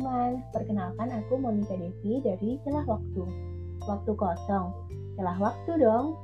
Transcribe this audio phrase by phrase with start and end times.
[0.00, 3.20] teman-teman, perkenalkan aku Monica Devi dari Celah Waktu.
[3.84, 4.72] Waktu kosong,
[5.20, 6.16] celah waktu dong.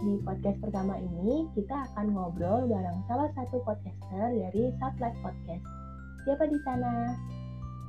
[0.00, 5.60] Di podcast pertama ini, kita akan ngobrol bareng salah satu podcaster dari Satellite Podcast.
[6.24, 7.12] Siapa di sana?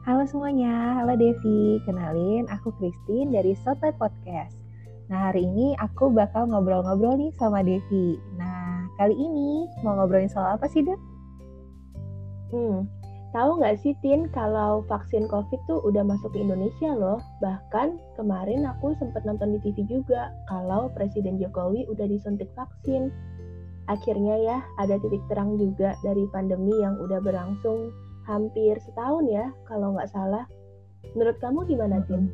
[0.04, 1.80] Halo semuanya, halo Devi.
[1.88, 4.60] Kenalin, aku Christine dari Satellite Podcast.
[5.08, 8.20] Nah, hari ini aku bakal ngobrol-ngobrol nih sama Devi.
[8.36, 11.00] Nah, kali ini mau ngobrolin soal apa sih, Dev?
[12.52, 12.84] Hmm,
[13.34, 17.18] Tahu nggak sih Tin kalau vaksin COVID tuh udah masuk ke Indonesia loh.
[17.42, 23.10] Bahkan kemarin aku sempat nonton di TV juga kalau Presiden Jokowi udah disuntik vaksin.
[23.90, 27.90] Akhirnya ya ada titik terang juga dari pandemi yang udah berlangsung
[28.30, 30.46] hampir setahun ya kalau nggak salah.
[31.18, 32.30] Menurut kamu gimana Tin?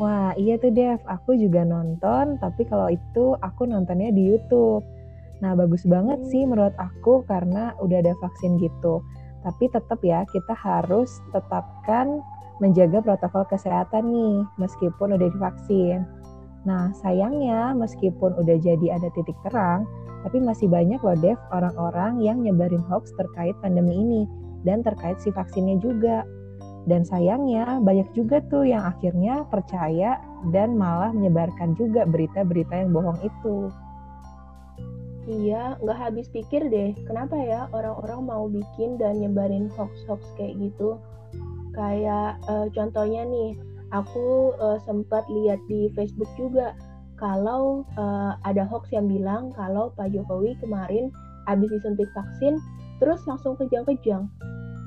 [0.00, 4.80] Wah iya tuh Dev, aku juga nonton tapi kalau itu aku nontonnya di YouTube.
[5.44, 6.28] Nah bagus banget hmm.
[6.32, 9.04] sih menurut aku karena udah ada vaksin gitu
[9.44, 12.24] tapi tetap ya kita harus tetapkan
[12.64, 16.08] menjaga protokol kesehatan nih meskipun udah divaksin.
[16.64, 19.84] Nah sayangnya meskipun udah jadi ada titik terang,
[20.24, 24.22] tapi masih banyak loh Dev orang-orang yang nyebarin hoax terkait pandemi ini
[24.64, 26.24] dan terkait si vaksinnya juga.
[26.84, 30.20] Dan sayangnya banyak juga tuh yang akhirnya percaya
[30.52, 33.72] dan malah menyebarkan juga berita-berita yang bohong itu.
[35.24, 41.00] Iya, nggak habis pikir deh, kenapa ya orang-orang mau bikin dan nyebarin hoax-hoax kayak gitu.
[41.72, 43.56] Kayak uh, contohnya nih,
[43.88, 46.76] aku uh, sempat lihat di Facebook juga,
[47.16, 51.08] kalau uh, ada hoax yang bilang kalau Pak Jokowi kemarin
[51.48, 52.60] habis disuntik vaksin,
[53.00, 54.28] terus langsung kejang-kejang.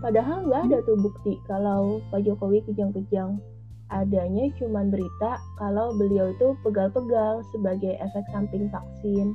[0.06, 3.42] Padahal nggak ada tuh bukti kalau Pak Jokowi kejang-kejang.
[3.88, 9.34] Adanya cuma berita kalau beliau itu pegal-pegal sebagai efek samping vaksin.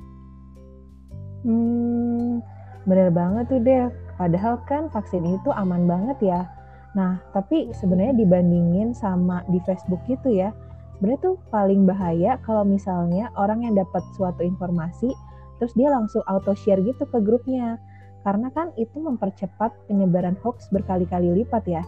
[1.42, 2.38] Hmm,
[2.86, 3.90] bener banget tuh deh.
[4.18, 6.40] Padahal kan vaksin itu aman banget ya.
[6.94, 10.52] Nah, tapi sebenarnya dibandingin sama di Facebook gitu ya,
[10.96, 15.10] sebenarnya tuh paling bahaya kalau misalnya orang yang dapat suatu informasi,
[15.58, 17.80] terus dia langsung auto share gitu ke grupnya.
[18.22, 21.82] Karena kan itu mempercepat penyebaran hoax berkali-kali lipat ya.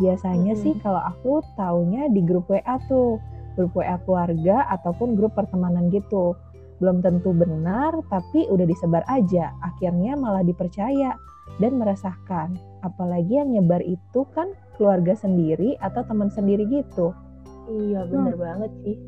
[0.00, 0.62] Biasanya hmm.
[0.64, 3.20] sih kalau aku taunya di grup WA tuh,
[3.58, 6.32] grup WA keluarga ataupun grup pertemanan gitu
[6.82, 9.54] belum tentu benar tapi udah disebar aja.
[9.62, 11.14] Akhirnya malah dipercaya
[11.62, 17.14] dan meresahkan apalagi yang nyebar itu kan keluarga sendiri atau teman sendiri gitu.
[17.70, 18.42] Iya bener hmm.
[18.42, 18.96] banget sih.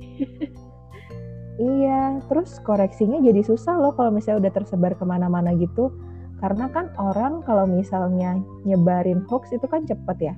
[1.56, 5.88] Iya terus koreksinya jadi susah loh kalau misalnya udah tersebar ke mana-mana gitu.
[6.36, 8.36] Karena kan orang kalau misalnya
[8.68, 10.34] nyebarin hoax itu kan cepet ya.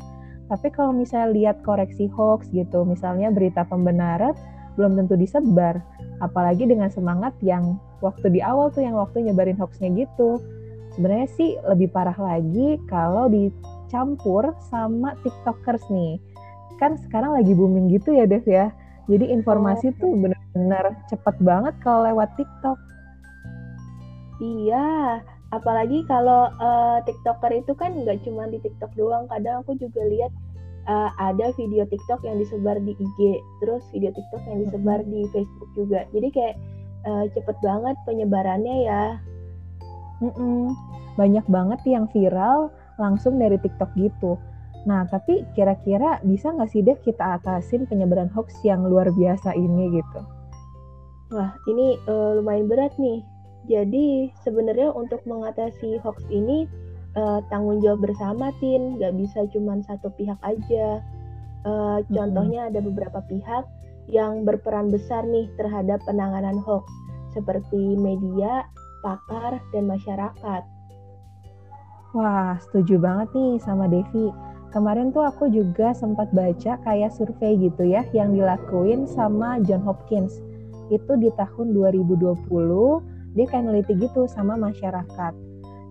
[0.46, 4.30] Tapi kalau misalnya lihat koreksi hoax gitu misalnya berita pembenaran
[4.78, 5.82] belum tentu disebar
[6.18, 10.42] apalagi dengan semangat yang waktu di awal tuh yang waktu nyebarin hoaxnya gitu.
[10.94, 16.18] Sebenarnya sih lebih parah lagi kalau dicampur sama tiktokers nih.
[16.82, 18.74] Kan sekarang lagi booming gitu ya Dev ya.
[19.08, 19.96] Jadi informasi oh.
[19.98, 22.78] tuh bener-bener cepet banget kalau lewat tiktok.
[24.38, 25.18] Iya
[25.48, 29.24] apalagi kalau uh, tiktoker itu kan nggak cuma di tiktok doang.
[29.32, 30.32] Kadang aku juga lihat
[30.88, 33.18] uh, ada video TikTok yang disebar di IG,
[33.62, 36.08] terus video TikTok yang disebar di Facebook juga.
[36.10, 36.56] Jadi kayak
[37.06, 39.04] uh, cepet banget penyebarannya ya.
[40.24, 40.74] Mm-mm.
[41.14, 44.34] Banyak banget yang viral langsung dari TikTok gitu.
[44.88, 50.00] Nah, tapi kira-kira bisa nggak sih deh kita atasin penyebaran hoax yang luar biasa ini
[50.00, 50.20] gitu?
[51.28, 53.20] Wah, ini uh, lumayan berat nih.
[53.68, 56.64] Jadi sebenarnya untuk mengatasi hoax ini
[57.16, 61.00] uh, tanggung jawab bersama tin nggak bisa cuma satu pihak aja
[61.64, 62.12] uh, mm-hmm.
[62.12, 63.64] contohnya ada beberapa pihak
[64.08, 66.88] yang berperan besar nih terhadap penanganan hoax
[67.36, 68.64] seperti media,
[69.04, 70.62] pakar, dan masyarakat.
[72.16, 74.32] Wah, setuju banget nih sama Devi.
[74.72, 80.40] Kemarin tuh aku juga sempat baca kayak survei gitu ya yang dilakuin sama John Hopkins.
[80.88, 82.48] Itu di tahun 2020,
[83.36, 85.32] dia kayak neliti gitu sama masyarakat.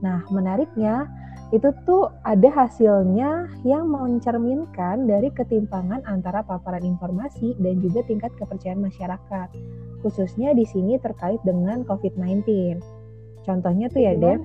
[0.02, 1.10] Nah, menariknya
[1.56, 8.84] itu tuh ada hasilnya yang mencerminkan dari ketimpangan antara paparan informasi dan juga tingkat kepercayaan
[8.84, 9.48] masyarakat.
[10.04, 12.44] Khususnya di sini terkait dengan COVID-19.
[13.48, 14.44] Contohnya tuh ya, Dev.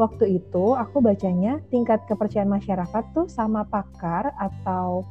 [0.00, 5.04] Waktu itu aku bacanya tingkat kepercayaan masyarakat tuh sama pakar atau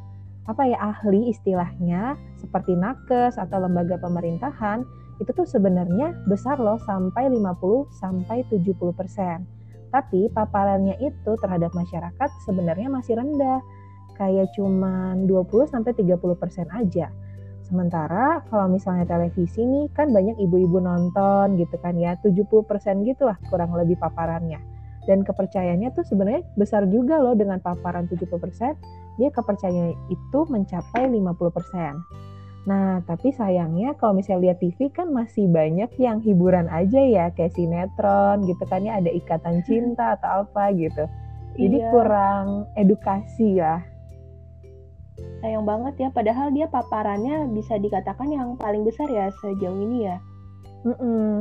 [0.50, 4.82] apa ya ahli istilahnya seperti nakes atau lembaga pemerintahan
[5.20, 9.44] itu tuh sebenarnya besar loh sampai 50 sampai 70 persen.
[9.92, 13.60] Tapi paparannya itu terhadap masyarakat sebenarnya masih rendah,
[14.16, 17.12] kayak cuma 20 sampai 30 persen aja.
[17.66, 23.30] Sementara kalau misalnya televisi nih kan banyak ibu-ibu nonton gitu kan ya, 70 persen gitu
[23.30, 24.58] lah kurang lebih paparannya.
[25.10, 28.30] dan kepercayaannya tuh sebenarnya besar juga loh dengan paparan 70%,
[29.18, 32.38] dia kepercayaan itu mencapai 50%.
[32.68, 37.56] Nah, tapi sayangnya kalau misalnya lihat TV kan masih banyak yang hiburan aja ya, kayak
[37.56, 41.08] sinetron gitu kan ya ada ikatan cinta atau apa gitu.
[41.56, 41.90] Jadi iya.
[41.92, 43.80] kurang edukasi ya.
[45.40, 50.18] Sayang banget ya, padahal dia paparannya bisa dikatakan yang paling besar ya sejauh ini ya.
[50.84, 51.32] Mm -mm.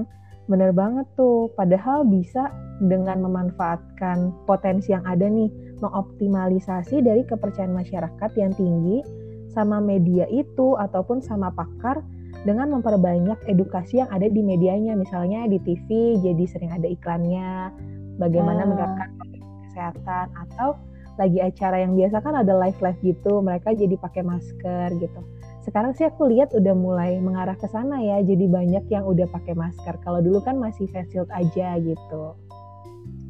[0.49, 2.51] Bener banget tuh, padahal bisa
[2.81, 5.51] dengan memanfaatkan potensi yang ada nih,
[5.83, 9.05] mengoptimalisasi dari kepercayaan masyarakat yang tinggi
[9.59, 11.99] sama media itu ataupun sama pakar
[12.47, 17.75] dengan memperbanyak edukasi yang ada di medianya, misalnya di TV jadi sering ada iklannya,
[18.23, 18.71] bagaimana hmm.
[18.71, 19.09] menerapkan
[19.67, 20.79] kesehatan atau
[21.19, 25.21] lagi acara yang biasa kan ada live live gitu, mereka jadi pakai masker gitu.
[25.67, 29.59] Sekarang sih aku lihat udah mulai mengarah ke sana ya jadi banyak yang udah pakai
[29.59, 29.99] masker.
[30.07, 32.39] Kalau dulu kan masih face shield aja gitu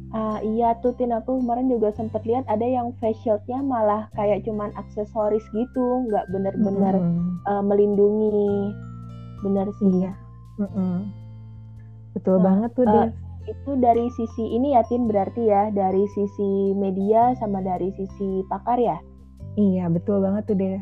[0.09, 4.41] Uh, iya tuh Tin aku kemarin juga sempet lihat ada yang face shieldnya malah kayak
[4.41, 7.45] cuman aksesoris gitu, nggak bener-bener mm.
[7.45, 8.73] uh, melindungi.
[9.45, 10.01] Bener sih.
[10.01, 10.13] Iya.
[10.57, 10.95] Mm -hmm.
[12.17, 13.09] Betul nah, banget tuh uh,
[13.45, 18.81] Itu dari sisi ini ya Tin berarti ya dari sisi media sama dari sisi pakar
[18.81, 18.97] ya?
[19.57, 20.81] Iya betul banget tuh deh.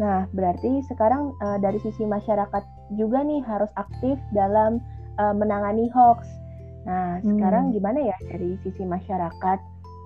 [0.00, 2.64] Nah, berarti sekarang uh, dari sisi masyarakat
[2.96, 4.80] juga nih harus aktif dalam
[5.20, 6.24] uh, menangani hoax.
[6.88, 7.36] Nah, hmm.
[7.36, 9.58] sekarang gimana ya dari sisi masyarakat?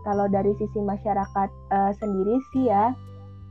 [0.04, 2.92] Kalau dari sisi masyarakat uh, sendiri sih ya,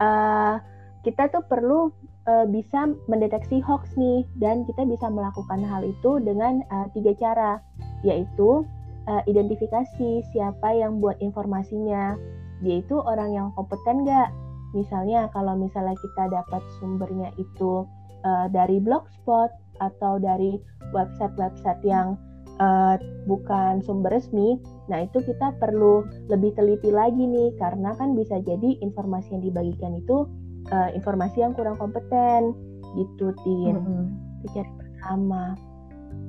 [0.03, 0.61] uh,
[1.01, 1.89] kita tuh perlu
[2.29, 7.57] uh, bisa mendeteksi hoax nih, dan kita bisa melakukan hal itu dengan uh, tiga cara,
[8.05, 8.61] yaitu
[9.09, 12.13] uh, identifikasi siapa yang buat informasinya,
[12.61, 14.29] dia itu orang yang kompeten nggak
[14.73, 17.85] Misalnya kalau misalnya kita dapat sumbernya itu
[18.25, 20.57] uh, dari blogspot atau dari
[20.91, 22.17] website-website yang
[22.59, 22.95] uh,
[23.25, 24.59] bukan sumber resmi,
[24.91, 29.93] nah itu kita perlu lebih teliti lagi nih karena kan bisa jadi informasi yang dibagikan
[29.97, 30.27] itu
[30.73, 32.53] uh, informasi yang kurang kompeten
[32.93, 33.79] gitu tin.
[33.79, 34.03] Mm -hmm.
[34.43, 35.43] Itu cara pertama.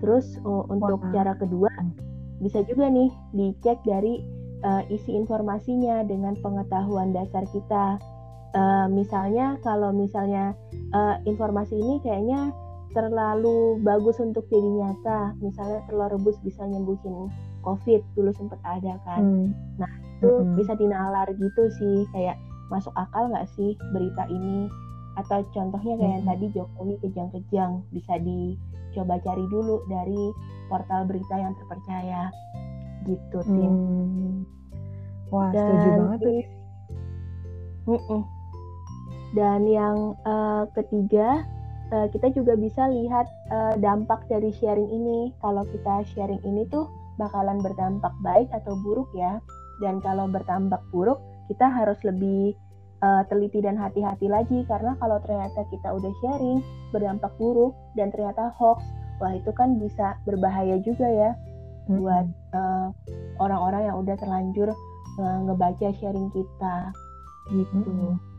[0.00, 1.12] Terus uh, untuk Wah.
[1.12, 1.72] cara kedua
[2.42, 4.20] bisa juga nih dicek dari
[4.66, 7.96] uh, isi informasinya dengan pengetahuan dasar kita
[8.54, 10.54] uh, misalnya kalau misalnya
[10.94, 12.50] uh, informasi ini kayaknya
[12.94, 17.28] terlalu bagus untuk jadi nyata misalnya telur rebus bisa nyembuhin
[17.66, 19.48] covid dulu sempat ada kan hmm.
[19.76, 19.90] nah
[20.22, 20.54] itu hmm.
[20.54, 22.38] bisa dinalar gitu sih kayak
[22.70, 24.70] masuk akal nggak sih berita ini
[25.18, 26.16] atau contohnya kayak hmm.
[26.16, 30.22] yang tadi Jokowi kejang-kejang bisa dicoba cari dulu dari
[30.70, 32.30] portal berita yang terpercaya
[33.04, 34.34] gitu tim hmm.
[35.34, 36.32] wah Dan setuju banget tuh
[37.84, 38.22] mm -mm.
[39.34, 41.42] Dan yang uh, ketiga,
[41.94, 45.30] uh, kita juga bisa lihat uh, dampak dari sharing ini.
[45.38, 49.38] Kalau kita sharing ini tuh bakalan berdampak baik atau buruk ya.
[49.78, 52.58] Dan kalau berdampak buruk, kita harus lebih
[53.02, 56.58] uh, teliti dan hati-hati lagi karena kalau ternyata kita udah sharing
[56.90, 58.82] berdampak buruk dan ternyata hoax,
[59.22, 61.30] wah itu kan bisa berbahaya juga ya
[61.90, 62.00] hmm.
[62.00, 62.26] buat
[63.42, 64.68] orang-orang uh, yang udah terlanjur
[65.18, 66.76] uh, ngebaca sharing kita
[67.50, 67.78] gitu.
[67.82, 68.33] Hmm.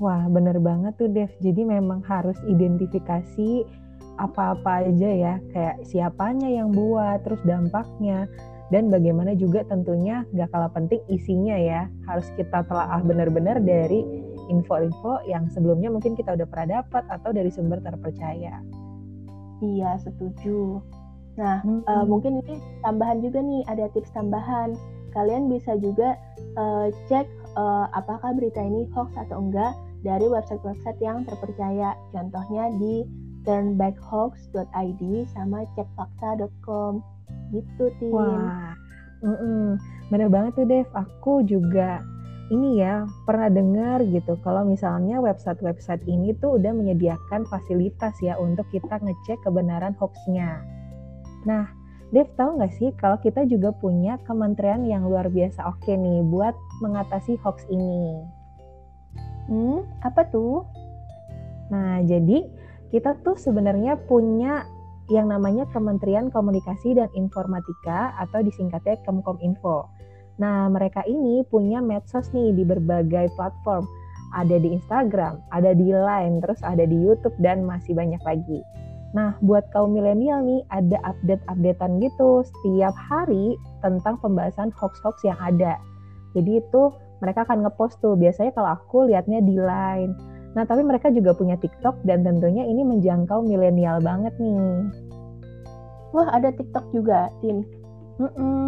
[0.00, 1.28] Wah, bener banget tuh Dev.
[1.44, 3.68] Jadi memang harus identifikasi
[4.16, 8.24] apa-apa aja ya, kayak siapanya yang buat, terus dampaknya,
[8.72, 11.92] dan bagaimana juga tentunya gak kalah penting isinya ya.
[12.08, 14.00] Harus kita telah benar-benar dari
[14.48, 18.56] info-info yang sebelumnya mungkin kita udah pernah dapat atau dari sumber terpercaya.
[19.60, 20.80] Iya, setuju.
[21.36, 21.84] Nah, hmm.
[21.84, 24.72] uh, mungkin ini tambahan juga nih, ada tips tambahan.
[25.12, 26.16] Kalian bisa juga
[26.56, 31.96] uh, cek uh, apakah berita ini hoax atau enggak dari website-website yang terpercaya.
[32.12, 33.04] Contohnya di
[33.44, 35.02] turnbackhoax.id
[35.32, 37.00] sama cekfakta.com
[37.50, 38.12] gitu tim.
[38.14, 38.76] Wah,
[39.24, 39.64] mm -mm.
[40.12, 40.88] bener banget tuh Dev.
[40.94, 42.04] Aku juga
[42.50, 48.66] ini ya pernah dengar gitu kalau misalnya website-website ini tuh udah menyediakan fasilitas ya untuk
[48.74, 50.58] kita ngecek kebenaran hoaxnya.
[51.46, 51.70] Nah,
[52.10, 56.58] Dev tahu nggak sih kalau kita juga punya kementerian yang luar biasa oke nih buat
[56.82, 58.18] mengatasi hoax ini.
[59.50, 60.62] Hmm, apa tuh?
[61.74, 62.46] Nah, jadi
[62.94, 64.62] kita tuh sebenarnya punya
[65.10, 69.90] yang namanya Kementerian Komunikasi dan Informatika atau disingkatnya Kemkominfo.
[70.38, 73.84] Nah, mereka ini punya medsos nih di berbagai platform.
[74.30, 78.62] Ada di Instagram, ada di Line, terus ada di YouTube dan masih banyak lagi.
[79.10, 85.82] Nah, buat kaum milenial nih ada update-updatean gitu setiap hari tentang pembahasan hoax-hoax yang ada.
[86.38, 88.16] Jadi itu mereka akan ngepost tuh.
[88.16, 90.12] Biasanya kalau aku lihatnya di Line.
[90.58, 94.90] Nah, tapi mereka juga punya TikTok dan tentunya ini menjangkau milenial banget nih.
[96.10, 97.62] Wah, ada TikTok juga, Tim.
[98.18, 98.66] Mm -mm.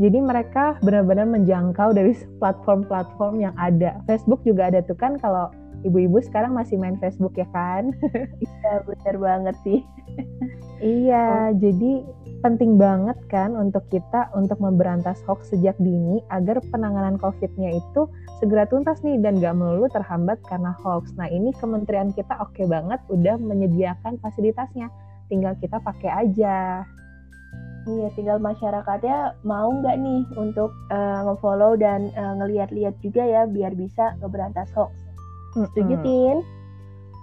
[0.00, 4.00] Jadi mereka benar-benar menjangkau dari platform-platform yang ada.
[4.08, 5.52] Facebook juga ada tuh kan kalau
[5.84, 7.92] ibu-ibu sekarang masih main Facebook ya kan?
[8.44, 9.80] Iya benar banget sih.
[10.84, 11.56] iya, oh.
[11.56, 11.92] jadi
[12.40, 18.08] penting banget kan untuk kita untuk memberantas hoax sejak dini agar penanganan COVID-nya itu
[18.40, 21.12] segera tuntas nih dan gak melulu terhambat karena hoax.
[21.20, 24.88] Nah ini kementerian kita oke okay banget udah menyediakan fasilitasnya,
[25.28, 26.84] tinggal kita pakai aja.
[27.88, 33.72] Iya, tinggal masyarakatnya mau nggak nih untuk uh, ngefollow dan uh, ngeliat-liat juga ya biar
[33.72, 34.92] bisa ngeberantas hoax.
[35.56, 36.04] Setuju, mm -hmm.
[36.04, 36.38] Tin?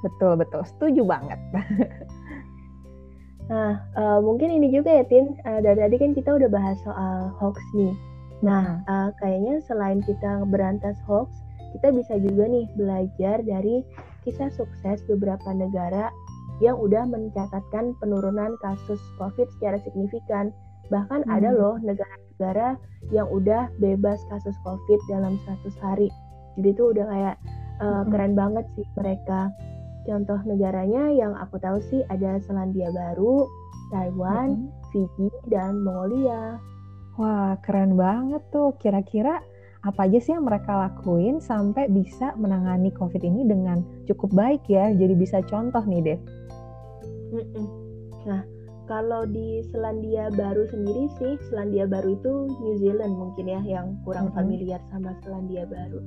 [0.02, 0.62] Betul, betul.
[0.66, 1.40] Setuju banget.
[3.48, 5.36] nah, uh, mungkin ini juga ya, Tin.
[5.44, 7.96] Uh, dari tadi kan kita udah bahas soal hoax nih.
[8.46, 11.34] Nah, uh, kayaknya selain kita ngeberantas hoax,
[11.74, 13.82] kita bisa juga nih belajar dari
[14.28, 16.14] kisah sukses beberapa negara
[16.58, 20.50] yang udah mencatatkan penurunan kasus COVID secara signifikan.
[20.90, 21.36] Bahkan hmm.
[21.36, 22.80] ada loh negara-negara
[23.14, 26.10] yang udah bebas kasus COVID dalam 100 hari.
[26.58, 27.36] Jadi itu udah kayak
[27.82, 28.10] uh, hmm.
[28.10, 29.54] keren banget sih mereka.
[30.08, 33.44] Contoh negaranya yang aku tahu sih ada Selandia Baru,
[33.92, 34.72] Taiwan, hmm.
[34.96, 36.56] Fiji, dan Mongolia.
[37.20, 38.72] Wah, keren banget tuh.
[38.80, 39.44] Kira-kira
[39.84, 44.96] apa aja sih yang mereka lakuin sampai bisa menangani COVID ini dengan cukup baik ya?
[44.96, 46.20] Jadi bisa contoh nih, Dev.
[47.36, 47.68] Mm-mm.
[48.24, 48.48] Nah,
[48.88, 54.32] kalau di Selandia Baru sendiri sih, Selandia Baru itu New Zealand mungkin ya yang kurang
[54.32, 54.40] mm-hmm.
[54.40, 56.00] familiar sama Selandia Baru.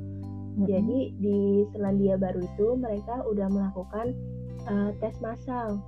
[0.50, 0.66] Mm-hmm.
[0.66, 1.38] Jadi di
[1.74, 4.12] Selandia Baru itu mereka udah melakukan
[4.66, 5.78] uh, tes massal,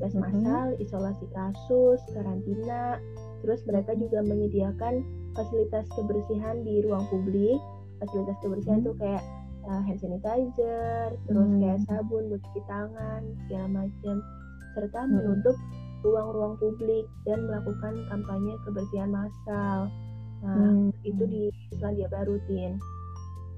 [0.00, 0.24] tes mm-hmm.
[0.24, 2.98] massal, isolasi kasus, karantina,
[3.44, 5.04] terus mereka juga menyediakan
[5.36, 7.60] fasilitas kebersihan di ruang publik.
[8.00, 8.92] Fasilitas kebersihan mm-hmm.
[8.92, 9.22] tuh kayak
[9.68, 11.60] uh, hand sanitizer, terus mm-hmm.
[11.60, 14.16] kayak sabun buat cuci tangan, segala macam
[14.76, 15.56] serta menutup
[16.04, 19.88] ruang-ruang publik dan melakukan kampanye kebersihan massal.
[20.44, 20.92] Nah, hmm.
[21.02, 21.42] itu di
[21.74, 22.76] Selandia Baru, Tin.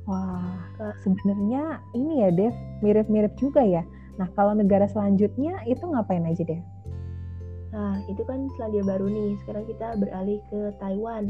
[0.08, 0.56] Wah,
[1.04, 3.84] sebenarnya ini ya, Dev, mirip-mirip juga ya.
[4.16, 6.64] Nah, kalau negara selanjutnya itu ngapain aja, Dev?
[7.76, 9.36] Nah, itu kan Selandia Baru nih.
[9.44, 11.28] Sekarang kita beralih ke Taiwan.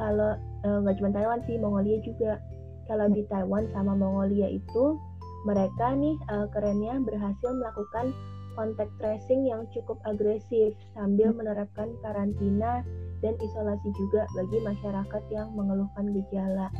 [0.00, 2.40] Kalau eh, nggak cuma Taiwan sih, Mongolia juga.
[2.88, 4.96] Kalau di Taiwan sama Mongolia itu
[5.44, 8.16] mereka nih eh, kerennya berhasil melakukan
[8.58, 11.38] kontak tracing yang cukup agresif sambil hmm.
[11.44, 12.82] menerapkan karantina
[13.22, 16.72] dan isolasi juga bagi masyarakat yang mengeluhkan gejala.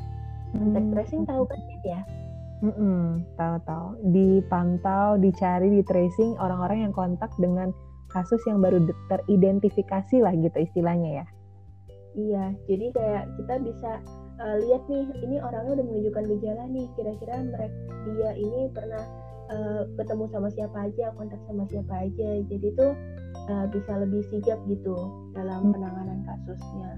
[0.55, 0.93] Kontak hmm.
[0.97, 2.01] tracing tahu kan ya?
[2.59, 3.89] Mm tahu-tahu.
[4.11, 7.71] Dipantau, dicari, di tracing orang-orang yang kontak dengan
[8.09, 11.27] kasus yang baru teridentifikasi lah gitu istilahnya ya.
[12.19, 13.91] Iya, jadi kayak kita bisa
[14.43, 17.79] uh, lihat nih, ini orangnya udah menunjukkan gejala nih, kira-kira mereka
[18.11, 19.05] dia ini pernah
[19.53, 22.93] uh, ketemu sama siapa aja kontak sama siapa aja jadi tuh
[23.49, 24.97] uh, bisa lebih sigap gitu
[25.33, 25.73] dalam hmm.
[25.75, 26.91] penanganan kasusnya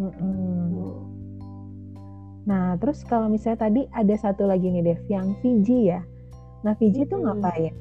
[0.00, 1.16] hmm.
[2.46, 6.00] Nah terus kalau misalnya tadi ada satu lagi nih Dev yang Fiji ya
[6.62, 7.10] nah Fiji hmm.
[7.10, 7.74] tuh ngapain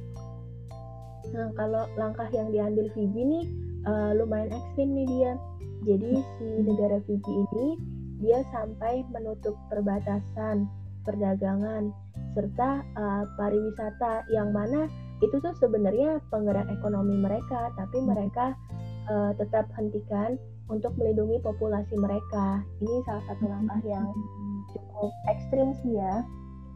[1.34, 3.46] nah kalau langkah yang diambil Fiji nih
[3.86, 5.32] uh, lumayan ekstrim nih dia
[5.86, 7.68] jadi si negara Fiji ini
[8.26, 10.66] dia sampai menutup perbatasan
[11.06, 11.94] perdagangan
[12.34, 14.90] serta uh, pariwisata yang mana
[15.24, 18.08] itu tuh sebenarnya penggerak ekonomi mereka tapi hmm.
[18.12, 18.58] mereka
[19.08, 20.36] uh, tetap hentikan
[20.72, 22.62] untuk melindungi populasi mereka.
[22.82, 23.90] Ini salah satu langkah hmm.
[23.90, 24.08] yang
[24.74, 26.26] cukup ekstrim sih ya.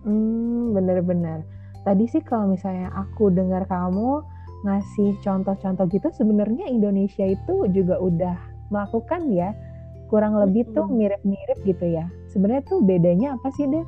[0.05, 1.43] Hmm benar-benar.
[1.84, 4.22] Tadi sih kalau misalnya aku dengar kamu
[4.67, 8.38] ngasih contoh-contoh gitu sebenarnya Indonesia itu juga udah
[8.69, 9.55] melakukan ya.
[10.10, 12.10] Kurang lebih tuh mirip-mirip gitu ya.
[12.34, 13.86] Sebenarnya tuh bedanya apa sih deh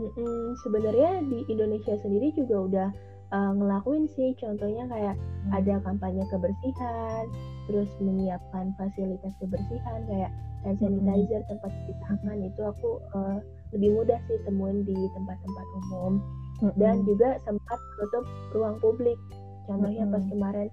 [0.00, 2.88] Hmm, sebenarnya di Indonesia sendiri juga udah
[3.32, 5.50] uh, ngelakuin sih, contohnya kayak hmm.
[5.56, 7.24] ada kampanye kebersihan,
[7.66, 10.30] terus menyiapkan fasilitas kebersihan kayak
[10.62, 11.00] hand hmm.
[11.02, 11.50] sanitizer, hmm.
[11.50, 13.38] tempat cuci tangan itu aku uh,
[13.72, 16.12] lebih mudah sih temuin di tempat-tempat umum
[16.60, 16.72] hmm.
[16.76, 19.18] dan juga sempat menutup ruang publik.
[19.66, 20.12] Contohnya hmm.
[20.12, 20.68] pas kemarin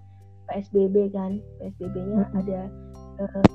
[0.50, 2.40] PSBB kan, PSBB-nya hmm.
[2.44, 2.62] ada
[3.24, 3.46] uh,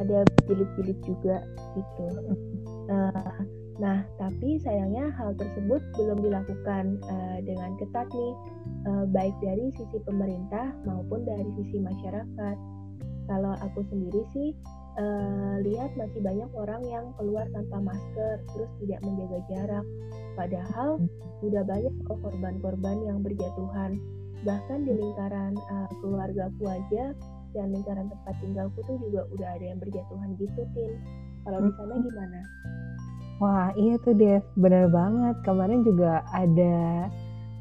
[0.00, 1.44] ada jilid-jilid juga
[1.76, 2.06] gitu.
[2.88, 3.40] Uh,
[3.76, 8.34] nah, tapi sayangnya hal tersebut belum dilakukan uh, dengan ketat nih,
[8.86, 12.56] uh, baik dari sisi pemerintah maupun dari sisi masyarakat.
[13.26, 14.54] Kalau aku sendiri sih
[15.02, 19.86] uh, lihat masih banyak orang yang keluar tanpa masker, terus tidak menjaga jarak.
[20.38, 21.02] Padahal
[21.42, 23.98] udah banyak korban-korban yang berjatuhan.
[24.46, 27.18] Bahkan di lingkaran uh, keluargaku aja
[27.50, 30.94] dan lingkaran tempat tinggalku tuh juga udah ada yang berjatuhan gitu, Tin.
[31.42, 32.04] Kalau di sana hmm.
[32.06, 32.40] gimana?
[33.40, 35.40] Wah, iya tuh Dev, bener banget.
[35.48, 37.08] Kemarin juga ada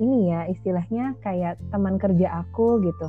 [0.04, 3.08] ini ya, istilahnya kayak teman kerja aku gitu.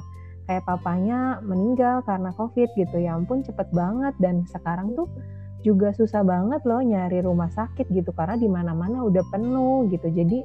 [0.50, 2.99] kayak papanya meninggal karena covid gitu.
[2.99, 4.15] Ya ampun cepet banget.
[4.19, 5.07] Dan sekarang tuh
[5.62, 10.11] juga susah banget loh nyari rumah sakit gitu karena di mana-mana udah penuh gitu.
[10.11, 10.43] Jadi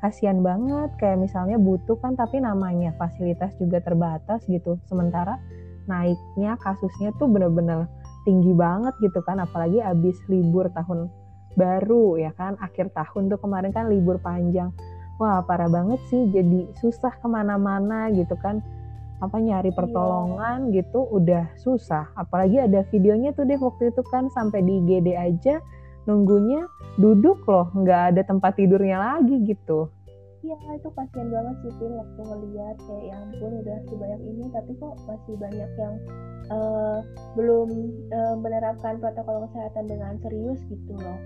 [0.00, 0.96] kasihan banget.
[0.96, 4.80] Kayak misalnya butuh kan tapi namanya fasilitas juga terbatas gitu.
[4.88, 5.36] Sementara
[5.84, 7.88] naiknya kasusnya tuh bener-bener
[8.24, 11.12] tinggi banget gitu kan apalagi abis libur tahun
[11.54, 14.72] baru ya kan akhir tahun tuh kemarin kan libur panjang
[15.20, 18.64] wah parah banget sih jadi susah ke mana-mana gitu kan
[19.22, 19.78] apa nyari iya.
[19.78, 20.82] pertolongan yeah.
[20.82, 25.62] gitu udah susah apalagi ada videonya tuh deh waktu itu kan sampai di GD aja
[26.10, 26.66] nunggunya
[26.98, 29.86] duduk loh nggak ada tempat tidurnya lagi gitu
[30.42, 34.70] Iya itu kasihan banget sih Tin waktu ngeliat kayak ya ampun udah sebanyak ini tapi
[34.74, 35.94] kok masih banyak yang
[36.50, 36.98] uh,
[37.38, 37.68] belum
[38.10, 41.18] uh, menerapkan protokol kesehatan dengan serius gitu loh.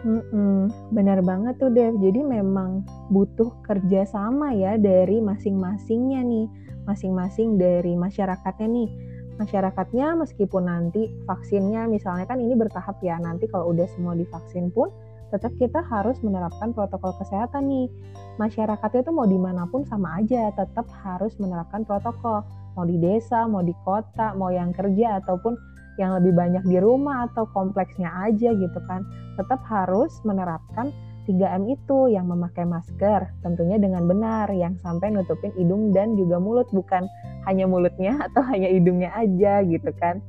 [0.00, 1.94] Mm-mm, benar banget tuh Dev.
[2.02, 6.46] Jadi memang butuh kerjasama ya dari masing-masingnya nih,
[6.88, 8.90] masing-masing dari masyarakatnya nih.
[9.36, 14.88] Masyarakatnya meskipun nanti vaksinnya misalnya kan ini bertahap ya, nanti kalau udah semua divaksin pun
[15.30, 17.88] tetap kita harus menerapkan protokol kesehatan nih.
[18.36, 22.42] Masyarakatnya tuh mau di mana pun sama aja, tetap harus menerapkan protokol.
[22.78, 25.58] Mau di desa, mau di kota, mau yang kerja ataupun
[26.00, 29.04] yang lebih banyak di rumah atau kompleksnya aja gitu kan
[29.36, 30.88] tetap harus menerapkan
[31.28, 36.68] 3M itu yang memakai masker tentunya dengan benar yang sampai nutupin hidung dan juga mulut
[36.72, 37.04] bukan
[37.44, 40.24] hanya mulutnya atau hanya hidungnya aja gitu kan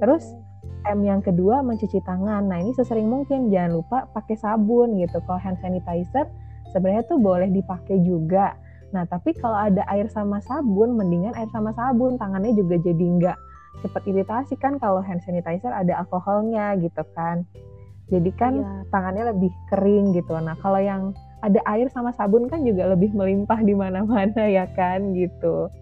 [0.00, 0.24] terus
[0.84, 5.40] M yang kedua mencuci tangan nah ini sesering mungkin jangan lupa pakai sabun gitu kalau
[5.40, 6.28] hand sanitizer
[6.72, 8.56] sebenarnya tuh boleh dipakai juga
[8.92, 13.38] nah tapi kalau ada air sama sabun mendingan air sama sabun tangannya juga jadi enggak
[13.82, 17.42] cepat iritasi kan kalau hand sanitizer ada alkoholnya gitu kan.
[18.12, 18.84] Jadi kan iya.
[18.92, 20.36] tangannya lebih kering gitu.
[20.36, 25.16] Nah, kalau yang ada air sama sabun kan juga lebih melimpah di mana-mana ya kan
[25.16, 25.72] gitu.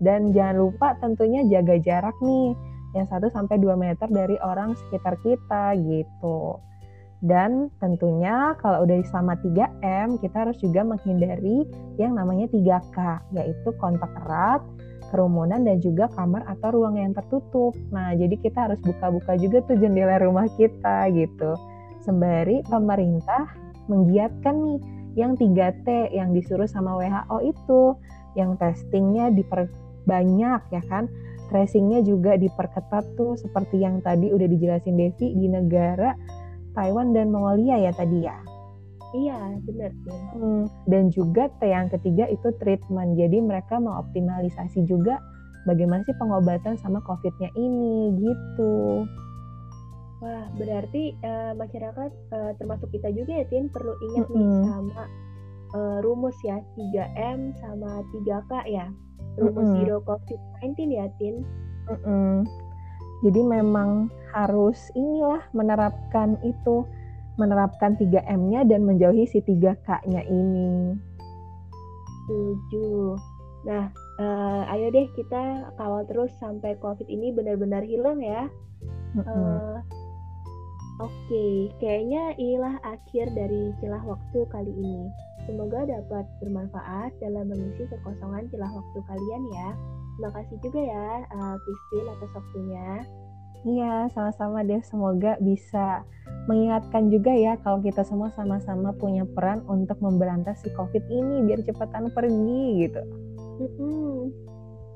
[0.00, 2.56] Dan jangan lupa tentunya jaga jarak nih
[2.96, 6.58] yang 1 sampai 2 meter dari orang sekitar kita gitu.
[7.20, 11.68] Dan tentunya kalau udah sama 3M, kita harus juga menghindari
[12.00, 12.96] yang namanya 3K,
[13.36, 14.64] yaitu kontak erat,
[15.12, 17.76] kerumunan dan juga kamar atau ruang yang tertutup.
[17.92, 21.60] Nah, jadi kita harus buka-buka juga tuh jendela rumah kita gitu.
[22.00, 23.52] Sembari pemerintah
[23.92, 24.80] menggiatkan nih
[25.18, 27.82] yang 3T yang disuruh sama WHO itu,
[28.38, 31.10] yang testingnya diperbanyak ya kan,
[31.50, 36.14] tracingnya juga diperketat tuh seperti yang tadi udah dijelasin Devi di negara
[36.78, 38.38] Taiwan dan Mongolia ya tadi ya.
[39.10, 40.18] Iya, benar sih.
[40.38, 43.18] Hmm, dan juga T yang ketiga itu treatment.
[43.18, 45.18] Jadi mereka mengoptimalisasi juga
[45.66, 49.02] bagaimana sih pengobatan sama COVID-nya ini gitu.
[50.20, 54.38] Wah, berarti uh, masyarakat uh, termasuk kita juga ya, Tin, perlu ingat mm -hmm.
[54.38, 55.02] nih sama
[55.74, 58.86] uh, rumus ya 3M sama 3K ya.
[59.40, 59.78] Rumus mm -hmm.
[59.80, 61.36] Zero COVID-19 ya, Tin.
[61.88, 62.34] Mm -hmm.
[63.20, 66.84] Jadi memang harus inilah menerapkan itu
[67.36, 70.96] menerapkan 3M-nya dan menjauhi si 3K-nya ini.
[72.28, 73.16] Setuju.
[73.64, 78.48] Nah, uh, ayo deh kita kawal terus sampai COVID ini benar-benar hilang ya.
[79.16, 79.28] Mm -hmm.
[79.28, 79.78] uh,
[81.00, 81.56] Oke, okay.
[81.80, 85.08] kayaknya inilah akhir dari celah waktu kali ini.
[85.48, 89.68] Semoga dapat bermanfaat dalam mengisi kekosongan celah waktu kalian ya.
[90.16, 92.88] Terima kasih juga ya, uh, Christine atas waktunya.
[93.60, 94.80] Iya, sama-sama deh.
[94.80, 96.04] Semoga bisa
[96.48, 101.60] mengingatkan juga ya kalau kita semua sama-sama punya peran untuk memberantas si COVID ini biar
[101.68, 103.02] cepatan pergi gitu.
[103.60, 104.16] Mm-hmm.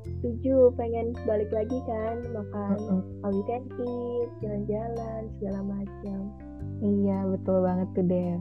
[0.05, 2.77] Setuju, pengen balik lagi kan, makan
[3.25, 3.81] mm-hmm.
[3.85, 6.19] eat, jalan-jalan, segala macam.
[6.81, 8.37] Iya, betul banget tuh deh.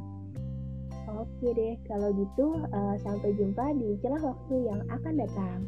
[1.14, 5.60] Oke deh, kalau gitu uh, sampai jumpa di celah waktu yang akan datang.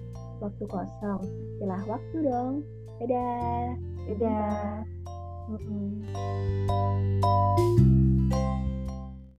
[0.42, 1.22] Waktu kosong,
[1.62, 2.66] celah waktu dong.
[3.02, 3.78] Dadah.
[4.10, 4.82] Dadah.
[5.46, 5.94] Mm -mm.